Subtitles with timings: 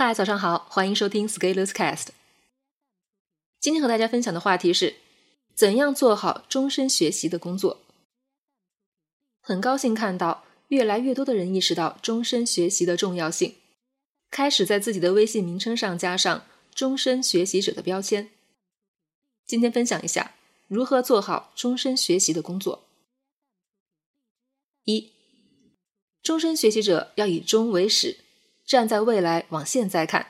[0.00, 2.10] 嗨，早上好，欢迎收听 Scalers Cast。
[3.58, 4.94] 今天和大家分享的话题是：
[5.56, 7.80] 怎样做好终身学习的工作。
[9.40, 13.56] 很高兴看到越来越多的人意识到终身学习的重要性，
[14.30, 18.30] 开始在自己的微信名称上加上“终身学习者”的标签。
[19.44, 20.36] 今天分享一下
[20.68, 22.84] 如何做好终身学习的工作。
[24.84, 25.10] 一，
[26.22, 28.18] 终身学习者要以终为始。
[28.68, 30.26] 站在未来往现在看，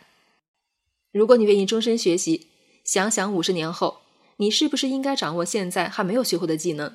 [1.11, 2.47] 如果你愿意终身学习，
[2.85, 4.03] 想想五十年后，
[4.37, 6.95] 你是不是应该掌握现在还没有学会的技能？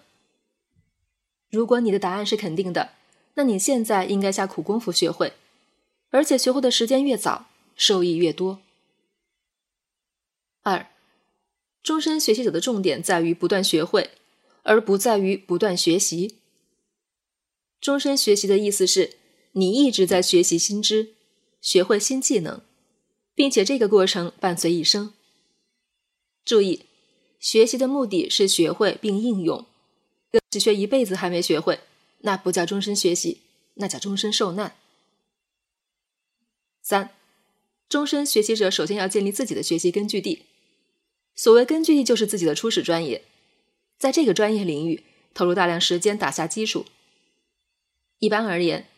[1.52, 2.92] 如果你的答案是肯定的，
[3.34, 5.34] 那你现在应该下苦功夫学会，
[6.12, 8.62] 而且学会的时间越早，受益越多。
[10.62, 10.88] 二，
[11.84, 14.12] 终身学习者的重点在于不断学会，
[14.62, 16.38] 而不在于不断学习。
[17.82, 19.18] 终身学习的意思是
[19.52, 21.13] 你一直在学习新知。
[21.64, 22.62] 学会新技能，
[23.34, 25.14] 并且这个过程伴随一生。
[26.44, 26.82] 注意，
[27.40, 29.66] 学习的目的是学会并应用。
[30.50, 31.80] 只学一辈子还没学会，
[32.20, 33.40] 那不叫终身学习，
[33.76, 34.76] 那叫终身受难。
[36.82, 37.12] 三，
[37.88, 40.44] 终身学习者首先要建立自己的学习根据地。
[41.34, 43.24] 所谓根据地，就是自己的初始专业，
[43.98, 46.86] 在这个专业领域投入大量时间打下基础。
[48.20, 48.90] 一般而言。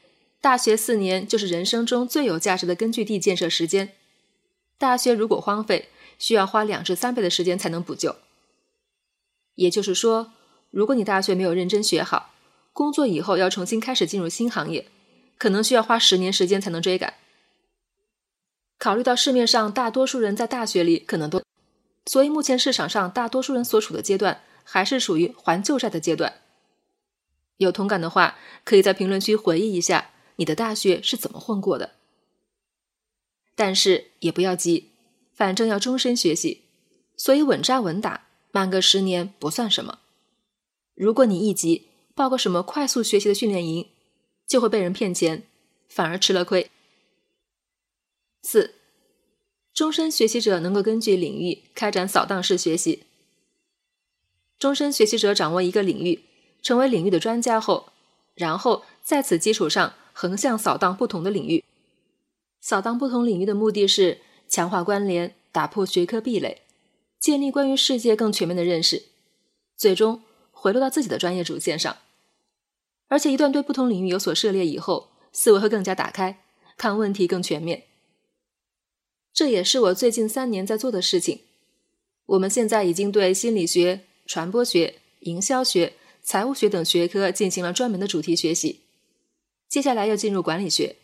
[0.46, 3.94] 大学四年就是人生中最有价值的根据地建设时间。
[4.78, 8.18] 大学如果荒废，需要花两至三倍的时间才能补救。
[9.56, 10.34] 也就是说，
[10.70, 12.36] 如果你大学没有认真学好，
[12.74, 14.88] 工作以后要重新开始进入新行业，
[15.40, 17.16] 可能需要花十年时间才能追赶。
[18.78, 21.42] 考虑到市面上大多数人在大学里可能都，
[22.06, 26.42] 所以目前市场上大多数人所处的阶段还是属于还旧债的阶段。
[27.58, 30.12] 有同感的话，可以在评论区回忆一下。
[30.38, 31.92] 你的大学是怎么混过的？
[33.56, 34.90] 但是也不要急，
[35.34, 36.64] 反正要终身学习，
[37.16, 40.00] 所以稳扎稳打，慢个十年不算什么。
[40.94, 43.90] 如果你一急，报个什么快速学习的训练营，
[44.46, 45.44] 就会被人骗钱，
[45.88, 46.70] 反而吃了亏。
[48.44, 48.76] 四，
[49.74, 53.04] 终身学习者能够根据领域开展扫荡式学习。
[54.60, 56.24] 终身学习者掌握一个领域，
[56.62, 57.92] 成为领域的专家后，
[58.34, 59.94] 然后在此基础上。
[60.18, 61.66] 横向扫荡不同的领域，
[62.62, 66.62] 扫荡不同领域的目的是强化关联，打破学科壁垒，
[67.20, 69.08] 建立关于世界更全面的认识，
[69.76, 71.98] 最终回落到自己的专业主线上。
[73.10, 76.42] 而且，一段对不同领域有所涉猎以后，思维会更加打开，
[76.78, 77.84] 看问题更全面。
[79.34, 81.42] 这也是我最近三年在做的事情。
[82.28, 85.92] 我们现在已经对心理学、传播学、营销学、
[86.24, 88.85] 财务学等学科进行了专门的主题学习。
[89.76, 90.96] 接下来要进入管理学，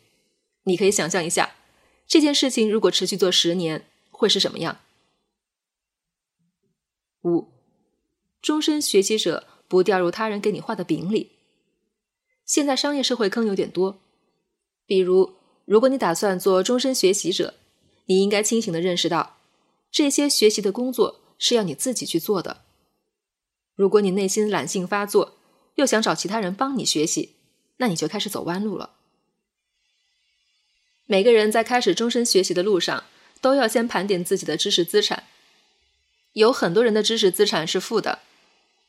[0.63, 1.55] 你可以想象一下，
[2.07, 4.79] 这件事情如果持续做十年，会是什么样？
[7.23, 7.49] 五，
[8.41, 11.31] 终身学习者不掉入他人给你画的饼里。
[12.45, 13.99] 现在商业社会坑有点多，
[14.85, 15.33] 比如，
[15.65, 17.55] 如果你打算做终身学习者，
[18.05, 19.35] 你应该清醒的认识到，
[19.91, 22.63] 这些学习的工作是要你自己去做的。
[23.75, 25.35] 如果你内心懒性发作，
[25.75, 27.35] 又想找其他人帮你学习。
[27.81, 28.91] 那你就开始走弯路了。
[31.07, 33.05] 每个人在开始终身学习的路上，
[33.41, 35.23] 都要先盘点自己的知识资产。
[36.33, 38.19] 有很多人的知识资产是负的，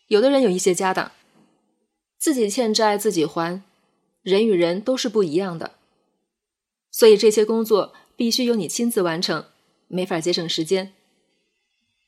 [0.09, 1.11] 有的人有一些家当，
[2.19, 3.63] 自己欠债自己还。
[4.21, 5.73] 人与人都是不一样的，
[6.91, 9.47] 所以这些工作必须由你亲自完成，
[9.89, 10.93] 没法节省时间。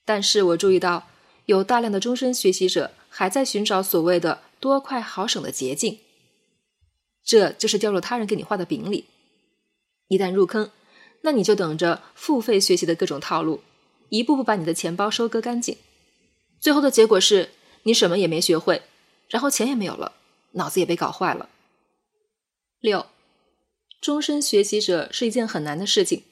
[0.05, 1.09] 但是我注意到，
[1.47, 5.99] 有大量的终身学习者还在寻找所谓的多快好省的捷径。
[7.25, 9.07] 这就是掉入他人给你画的饼里，
[10.09, 10.71] 一旦入坑，
[11.23, 13.63] 那你就等着付费学习的各种套路，
[14.11, 15.79] 一步步把你的钱包收割干净。
[16.61, 17.51] 最后的结果是
[17.85, 18.83] 你什么也没学会，
[19.29, 20.13] 然后钱也没有了，
[20.53, 21.49] 脑子也被搞坏了。
[22.81, 23.07] 六，
[24.03, 26.25] 终身学习者是一件很难的事情，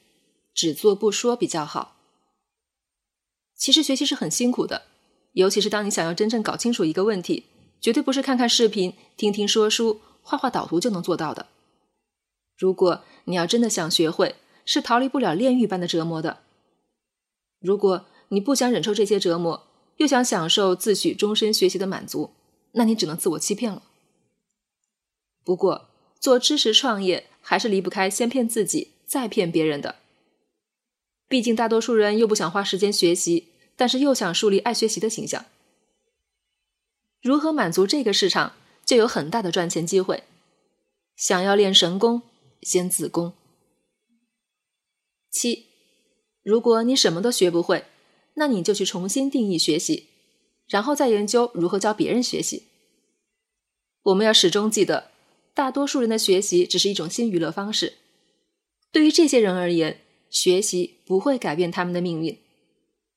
[0.53, 1.97] 只做不说比较好。
[3.55, 4.83] 其实学习是很辛苦的，
[5.31, 7.45] 尤其是当你想要真正搞清楚一个问题，
[7.81, 10.01] 绝对不是看看视频、听听说书。
[10.23, 11.47] 画画导图就能做到的。
[12.57, 14.35] 如果你要真的想学会，
[14.65, 16.39] 是逃离不了炼狱般的折磨的。
[17.59, 19.67] 如果你不想忍受这些折磨，
[19.97, 22.31] 又想享受自诩终身学习的满足，
[22.71, 23.83] 那你只能自我欺骗了。
[25.43, 25.89] 不过，
[26.19, 29.95] 做知识创业还是离不开先骗自己，再骗别人的。
[31.27, 35.45] 毕竟大多数人又不想花时间学习，但是又想树立爱学习的形象。
[37.21, 38.53] 如何满足这个市场？
[38.93, 40.21] 就有很大的赚钱机会。
[41.15, 42.21] 想要练神功，
[42.61, 43.33] 先自宫。
[45.31, 45.65] 七。
[46.43, 47.85] 如果你什么都学不会，
[48.35, 50.09] 那你就去重新定义学习，
[50.67, 52.67] 然后再研究如何教别人学习。
[54.03, 55.09] 我们要始终记得，
[55.55, 57.93] 大多数人的学习只是一种新娱乐方式。
[58.91, 62.37] 对于这些人而言，学习不会改变他们的命运，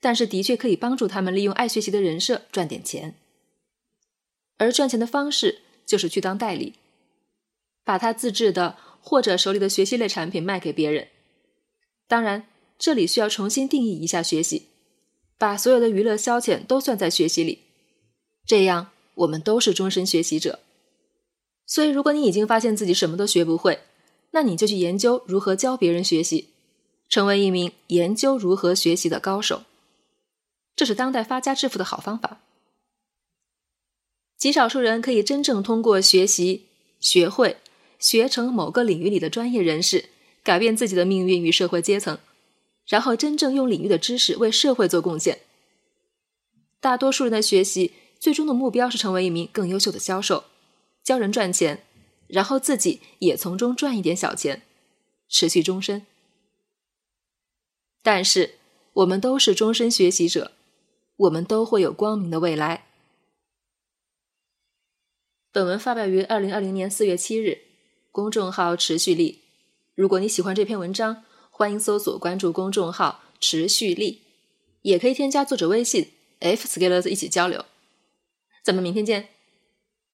[0.01, 3.17] 但是的确可以帮助他们利用爱学习的人设赚点钱。
[4.59, 6.75] 而赚钱的方式就是去当代理，
[7.85, 11.09] 把他自制的或者手里的学习类产品卖给别人。
[12.09, 12.47] 当然，
[12.79, 14.67] 这里需要重新定义一下学习，
[15.39, 17.61] 把所有的娱乐消遣都算在学习里，
[18.45, 20.59] 这样我们都是终身学习者。
[21.65, 23.81] 所以，如果你已经发现自己什么都学不会，
[24.33, 26.51] 那你就去研究如何教别人学习，
[27.09, 29.63] 成为一名研究如何学习的高手。
[30.77, 32.41] 这是当代发家致富的好方法。
[34.37, 36.67] 极少数人可以真正通过学习、
[37.01, 37.57] 学会、
[37.99, 40.11] 学成某个领域里的专业人士，
[40.43, 42.19] 改变自己的命运与社会阶层，
[42.87, 45.39] 然后真正用领域的知识为社会做贡献。
[46.81, 50.45] 大多数人的学习最终的目标是成为一名更优秀的销售。
[51.03, 51.85] 教人赚钱，
[52.27, 54.63] 然后自己也从中赚一点小钱，
[55.29, 56.05] 持续终身。
[58.03, 58.57] 但是
[58.93, 60.53] 我们都是终身学习者，
[61.17, 62.86] 我们都会有光明的未来。
[65.57, 67.63] 本文发表于二零二零年四月七日，
[68.13, 69.41] 公众号持续力。
[69.95, 74.21] 如果你喜欢这篇文章，欢迎搜索关注公众号持续力，
[74.83, 76.11] 也可以添加作者微信
[76.41, 77.65] f scalers 一起交流。
[78.63, 79.36] 咱们明天见。